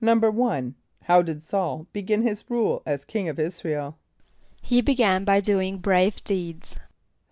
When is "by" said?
5.25-5.39